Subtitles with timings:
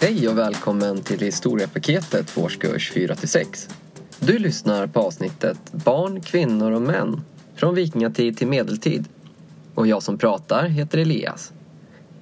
[0.00, 3.70] Hej och välkommen till historiepaketet för årskurs 4-6.
[4.20, 7.20] Du lyssnar på avsnittet Barn, kvinnor och män
[7.54, 9.04] från vikingatid till medeltid.
[9.74, 11.52] Och jag som pratar heter Elias.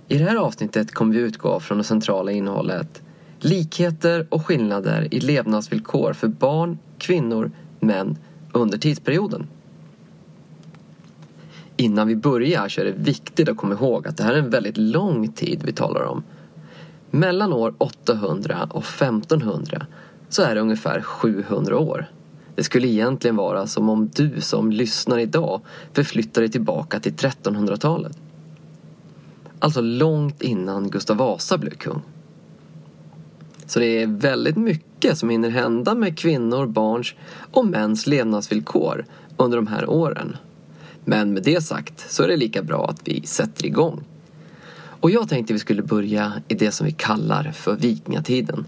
[0.08, 3.02] I det här avsnittet kommer vi utgå från det centrala innehållet
[3.38, 7.50] likheter och skillnader i levnadsvillkor för barn, kvinnor,
[7.80, 8.18] män
[8.52, 9.46] under tidsperioden.
[11.76, 14.50] Innan vi börjar så är det viktigt att komma ihåg att det här är en
[14.50, 16.22] väldigt lång tid vi talar om.
[17.14, 19.86] Mellan år 800 och 1500
[20.28, 22.10] så är det ungefär 700 år.
[22.54, 25.60] Det skulle egentligen vara som om du som lyssnar idag
[25.92, 28.18] förflyttar dig tillbaka till 1300-talet.
[29.58, 32.02] Alltså långt innan Gustav Vasa blev kung.
[33.66, 37.14] Så det är väldigt mycket som hinner hända med kvinnor, barns
[37.52, 39.04] och mäns levnadsvillkor
[39.36, 40.36] under de här åren.
[41.04, 44.04] Men med det sagt så är det lika bra att vi sätter igång.
[45.04, 48.66] Och jag tänkte vi skulle börja i det som vi kallar för vikingatiden.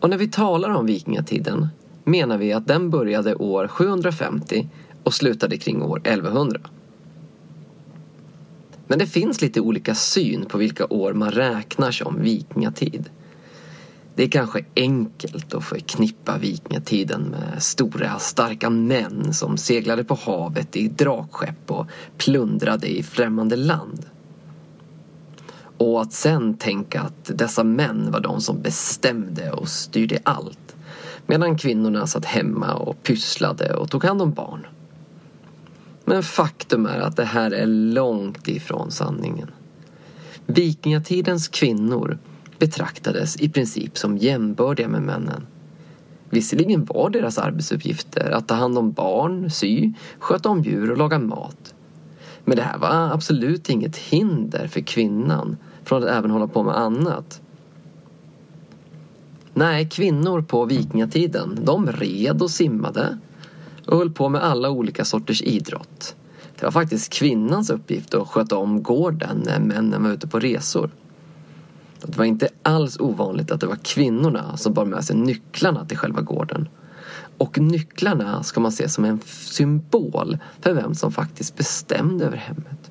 [0.00, 1.68] Och när vi talar om vikingatiden
[2.04, 4.68] menar vi att den började år 750
[5.02, 6.60] och slutade kring år 1100.
[8.86, 13.10] Men det finns lite olika syn på vilka år man räknar som vikingatid.
[14.14, 20.76] Det är kanske enkelt att förknippa vikingatiden med stora starka män som seglade på havet
[20.76, 21.86] i drakskepp och
[22.18, 24.06] plundrade i främmande land.
[25.78, 30.76] Och att sen tänka att dessa män var de som bestämde och styrde allt.
[31.26, 34.66] Medan kvinnorna satt hemma och pysslade och tog hand om barn.
[36.04, 39.50] Men faktum är att det här är långt ifrån sanningen.
[40.46, 42.18] Vikingatidens kvinnor
[42.58, 45.46] betraktades i princip som jämbördiga med männen.
[46.30, 51.18] Visserligen var deras arbetsuppgifter att ta hand om barn, sy, sköta om djur och laga
[51.18, 51.73] mat.
[52.44, 56.78] Men det här var absolut inget hinder för kvinnan från att även hålla på med
[56.78, 57.40] annat.
[59.54, 63.18] Nej, kvinnor på vikingatiden, de red och simmade
[63.86, 66.16] och höll på med alla olika sorters idrott.
[66.58, 70.90] Det var faktiskt kvinnans uppgift att sköta om gården när männen var ute på resor.
[72.02, 75.98] Det var inte alls ovanligt att det var kvinnorna som bar med sig nycklarna till
[75.98, 76.68] själva gården.
[77.38, 82.90] Och nycklarna ska man se som en symbol för vem som faktiskt bestämde över hemmet.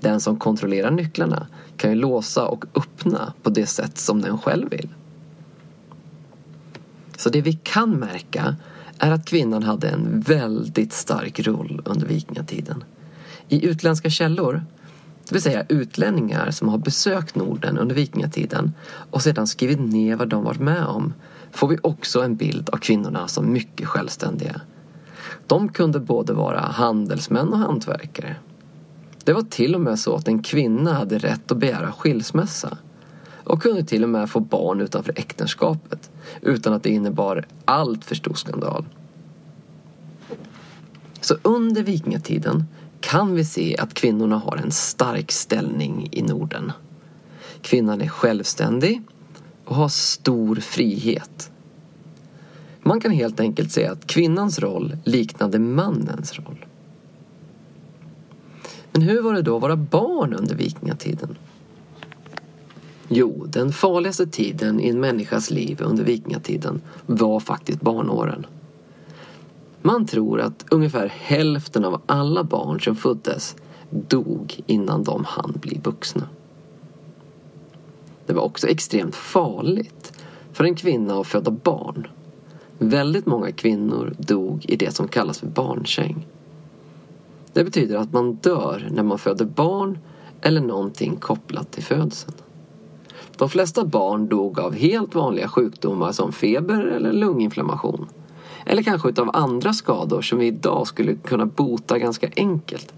[0.00, 4.70] Den som kontrollerar nycklarna kan ju låsa och öppna på det sätt som den själv
[4.70, 4.88] vill.
[7.16, 8.56] Så det vi kan märka
[8.98, 12.84] är att kvinnan hade en väldigt stark roll under vikingatiden.
[13.48, 14.64] I utländska källor
[15.28, 18.72] det vill säga utlänningar som har besökt Norden under vikingatiden
[19.10, 21.12] och sedan skrivit ner vad de varit med om
[21.54, 24.60] får vi också en bild av kvinnorna som mycket självständiga.
[25.46, 28.36] De kunde både vara handelsmän och hantverkare.
[29.24, 32.78] Det var till och med så att en kvinna hade rätt att begära skilsmässa
[33.44, 36.10] och kunde till och med få barn utanför äktenskapet
[36.40, 38.84] utan att det innebar allt för stor skandal.
[41.20, 42.64] Så under vikingatiden
[43.00, 46.72] kan vi se att kvinnorna har en stark ställning i Norden.
[47.62, 49.02] Kvinnan är självständig
[49.64, 51.50] och ha stor frihet.
[52.82, 56.66] Man kan helt enkelt säga att kvinnans roll liknade mannens roll.
[58.92, 61.36] Men hur var det då att vara barn under vikingatiden?
[63.08, 68.46] Jo, den farligaste tiden i en människas liv under vikingatiden var faktiskt barnåren.
[69.82, 73.56] Man tror att ungefär hälften av alla barn som föddes
[73.90, 76.28] dog innan de hann bli vuxna.
[78.26, 80.12] Det var också extremt farligt
[80.52, 82.06] för en kvinna att föda barn.
[82.78, 86.26] Väldigt många kvinnor dog i det som kallas för barnsäng.
[87.52, 89.98] Det betyder att man dör när man föder barn
[90.40, 92.34] eller någonting kopplat till födseln.
[93.36, 98.06] De flesta barn dog av helt vanliga sjukdomar som feber eller lunginflammation.
[98.66, 102.94] Eller kanske utav andra skador som vi idag skulle kunna bota ganska enkelt.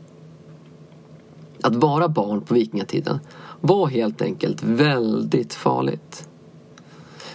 [1.63, 3.19] Att vara barn på vikingatiden
[3.61, 6.29] var helt enkelt väldigt farligt.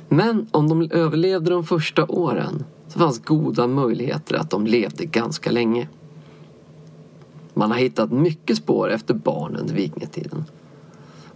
[0.09, 5.51] Men om de överlevde de första åren så fanns goda möjligheter att de levde ganska
[5.51, 5.87] länge.
[7.53, 10.45] Man har hittat mycket spår efter barn under vikingatiden.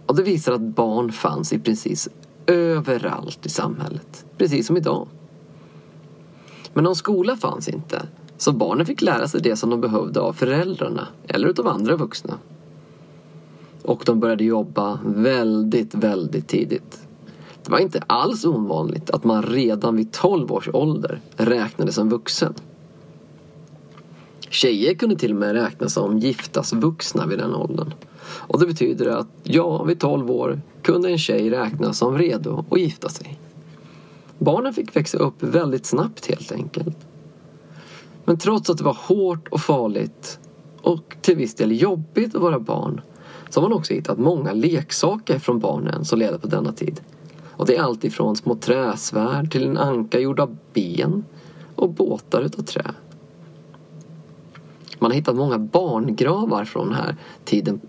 [0.06, 2.12] Och det visar att barn fanns i princip
[2.46, 4.24] överallt i samhället.
[4.38, 5.08] Precis som idag.
[6.74, 8.02] Men någon skola fanns inte.
[8.36, 12.38] Så barnen fick lära sig det som de behövde av föräldrarna eller utav andra vuxna.
[13.86, 17.06] Och de började jobba väldigt, väldigt tidigt.
[17.64, 22.54] Det var inte alls ovanligt att man redan vid 12 års ålder räknades som vuxen.
[24.50, 27.94] Tjejer kunde till och med räknas som giftasvuxna vid den åldern.
[28.22, 32.80] Och det betyder att, ja, vid 12 år kunde en tjej räknas som redo att
[32.80, 33.38] gifta sig.
[34.38, 36.96] Barnen fick växa upp väldigt snabbt helt enkelt.
[38.24, 40.38] Men trots att det var hårt och farligt
[40.82, 43.00] och till viss del jobbigt att vara barn
[43.50, 47.00] så har man också hittat många leksaker från barnen som levde på denna tid.
[47.50, 51.24] Och det är allt ifrån små träsvärd till en anka gjord av ben
[51.76, 52.90] och båtar utav trä.
[54.98, 57.80] Man har hittat många barngravar från den här tiden.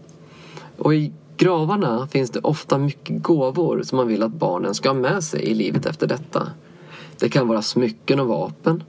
[0.78, 4.94] Och i gravarna finns det ofta mycket gåvor som man vill att barnen ska ha
[4.94, 6.52] med sig i livet efter detta.
[7.20, 8.84] Det kan vara smycken och vapen.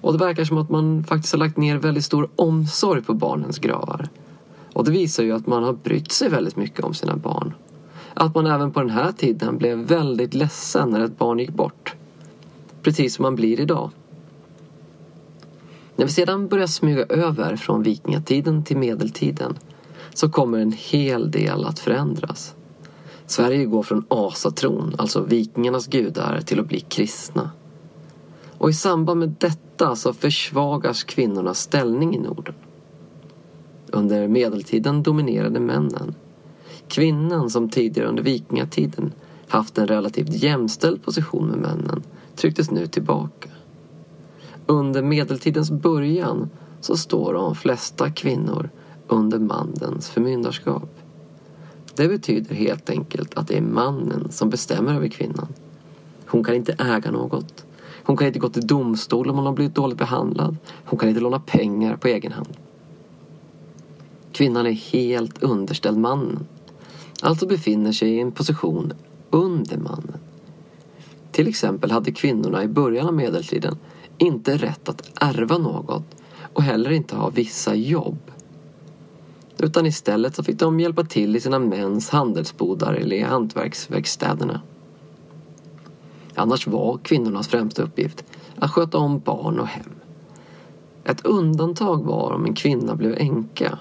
[0.00, 3.58] Och det verkar som att man faktiskt har lagt ner väldigt stor omsorg på barnens
[3.58, 4.08] gravar.
[4.72, 7.54] Och det visar ju att man har brytt sig väldigt mycket om sina barn.
[8.14, 11.94] Att man även på den här tiden blev väldigt ledsen när ett barn gick bort.
[12.82, 13.90] Precis som man blir idag.
[15.96, 19.58] När vi sedan börjar smyga över från vikingatiden till medeltiden
[20.14, 22.54] så kommer en hel del att förändras.
[23.26, 27.50] Sverige går från asatron, alltså vikingarnas gudar, till att bli kristna.
[28.58, 32.54] Och i samband med detta så försvagas kvinnornas ställning i Norden.
[33.92, 36.14] Under medeltiden dominerade männen.
[36.88, 39.12] Kvinnan som tidigare under vikingatiden
[39.48, 42.02] haft en relativt jämställd position med männen
[42.36, 43.48] trycktes nu tillbaka.
[44.66, 46.50] Under medeltidens början
[46.80, 48.70] så står de flesta kvinnor
[49.08, 50.90] under mannens förmyndarskap.
[51.94, 55.48] Det betyder helt enkelt att det är mannen som bestämmer över kvinnan.
[56.26, 57.64] Hon kan inte äga något.
[58.04, 60.56] Hon kan inte gå till domstol om hon har blivit dåligt behandlad.
[60.84, 62.56] Hon kan inte låna pengar på egen hand.
[64.32, 66.46] Kvinnan är helt underställd mannen.
[67.22, 68.92] Alltså befinner sig i en position
[69.30, 70.18] under mannen.
[71.32, 73.78] Till exempel hade kvinnorna i början av medeltiden
[74.18, 76.04] inte rätt att ärva något
[76.52, 78.18] och heller inte ha vissa jobb.
[79.58, 84.60] Utan istället så fick de hjälpa till i sina mäns handelsbodar eller i hantverksverkstäderna.
[86.34, 88.24] Annars var kvinnornas främsta uppgift
[88.56, 89.94] att sköta om barn och hem.
[91.04, 93.78] Ett undantag var om en kvinna blev änka.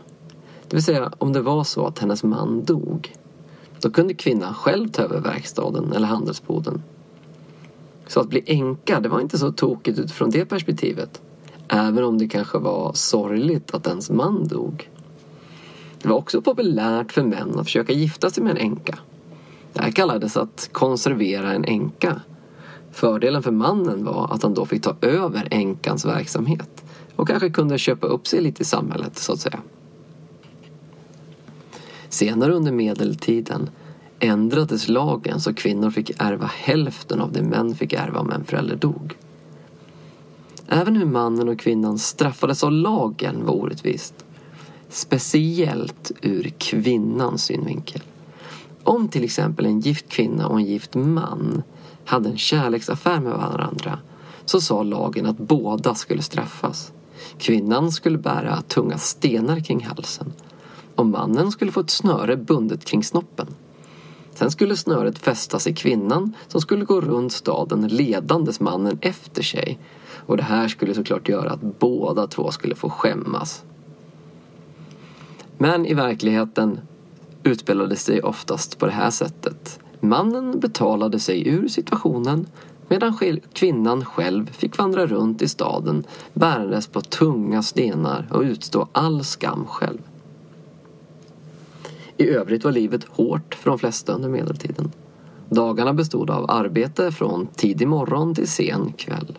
[0.71, 3.15] Det vill säga om det var så att hennes man dog.
[3.81, 6.83] Då kunde kvinnan själv ta över verkstaden eller handelsboden.
[8.07, 11.21] Så att bli änka, det var inte så tokigt utifrån det perspektivet.
[11.67, 14.89] Även om det kanske var sorgligt att ens man dog.
[16.01, 18.99] Det var också populärt för män att försöka gifta sig med en änka.
[19.73, 22.21] Det här kallades att konservera en änka.
[22.91, 26.83] Fördelen för mannen var att han då fick ta över änkans verksamhet
[27.15, 29.59] och kanske kunde köpa upp sig lite i samhället så att säga.
[32.11, 33.69] Senare under medeltiden
[34.19, 38.75] ändrades lagen så kvinnor fick ärva hälften av det män fick ärva om en förälder
[38.75, 39.17] dog.
[40.67, 44.25] Även hur mannen och kvinnan straffades av lagen var orättvist.
[44.89, 48.01] Speciellt ur kvinnans synvinkel.
[48.83, 51.63] Om till exempel en gift kvinna och en gift man
[52.05, 53.99] hade en kärleksaffär med varandra
[54.45, 56.91] så sa lagen att båda skulle straffas.
[57.37, 60.33] Kvinnan skulle bära tunga stenar kring halsen
[60.95, 63.47] och mannen skulle få ett snöre bundet kring snoppen.
[64.33, 69.79] Sen skulle snöret fästas i kvinnan som skulle gå runt staden ledandes mannen efter sig.
[70.25, 73.63] Och det här skulle såklart göra att båda två skulle få skämmas.
[75.57, 76.79] Men i verkligheten
[77.43, 79.79] utspelade sig oftast på det här sättet.
[79.99, 82.47] Mannen betalade sig ur situationen
[82.87, 83.17] medan
[83.53, 89.65] kvinnan själv fick vandra runt i staden bärandes på tunga stenar och utstå all skam
[89.65, 89.99] själv.
[92.21, 94.91] I övrigt var livet hårt för de flesta under medeltiden.
[95.49, 99.37] Dagarna bestod av arbete från tidig morgon till sen kväll.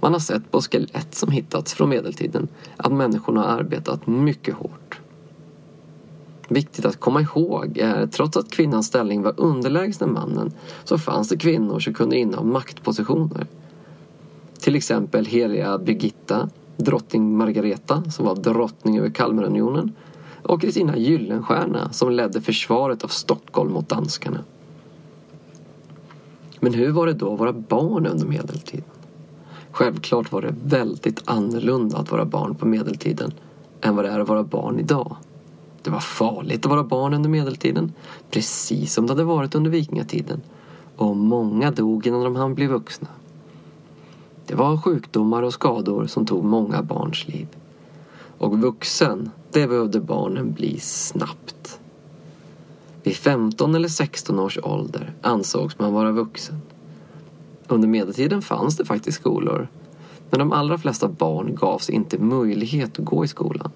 [0.00, 5.00] Man har sett på skelett som hittats från medeltiden att människorna har arbetat mycket hårt.
[6.48, 10.52] Viktigt att komma ihåg är att trots att kvinnans ställning var underlägsen mannen
[10.84, 13.46] så fanns det kvinnor som kunde inneha maktpositioner.
[14.58, 19.92] Till exempel heliga Birgitta, drottning Margareta som var drottning över Kalmarunionen
[20.46, 24.44] och Kristina Gyllenstierna som ledde försvaret av Stockholm mot danskarna.
[26.60, 28.84] Men hur var det då att vara barn under medeltiden?
[29.70, 33.32] Självklart var det väldigt annorlunda att vara barn på medeltiden
[33.80, 35.16] än vad det är att vara barn idag.
[35.82, 37.92] Det var farligt att vara barn under medeltiden,
[38.30, 40.40] precis som det hade varit under vikingatiden.
[40.96, 43.08] Och många dog innan de hann bli vuxna.
[44.46, 47.48] Det var sjukdomar och skador som tog många barns liv.
[48.38, 51.80] Och vuxen, det behövde barnen bli snabbt.
[53.02, 56.60] Vid 15 eller 16 års ålder ansågs man vara vuxen.
[57.68, 59.68] Under medeltiden fanns det faktiskt skolor.
[60.30, 63.70] Men de allra flesta barn gavs inte möjlighet att gå i skolan.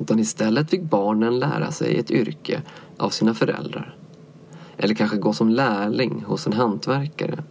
[0.00, 2.62] Utan istället fick barnen lära sig ett yrke
[2.96, 3.96] av sina föräldrar.
[4.76, 7.44] Eller kanske gå som lärling hos en hantverkare.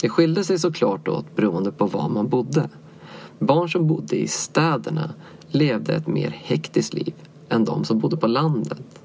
[0.00, 2.68] Det skilde sig såklart åt beroende på var man bodde.
[3.38, 5.14] Barn som bodde i städerna
[5.48, 7.14] levde ett mer hektiskt liv
[7.48, 9.00] än de som bodde på landet.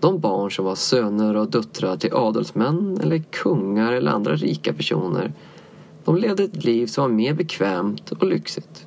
[0.00, 5.32] De barn som var söner och döttrar till adelsmän eller kungar eller andra rika personer
[6.08, 8.86] de levde ett liv som var mer bekvämt och lyxigt.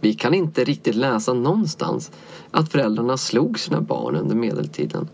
[0.00, 2.12] Vi kan inte riktigt läsa någonstans
[2.50, 5.08] att föräldrarna slog sina barn under medeltiden.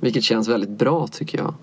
[0.00, 1.54] Vilket känns väldigt bra tycker jag.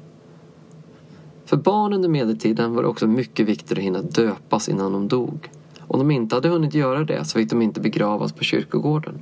[1.54, 5.52] För barn under medeltiden var det också mycket viktigt att hinna döpas innan de dog.
[5.80, 9.20] Om de inte hade hunnit göra det så fick de inte begravas på kyrkogården.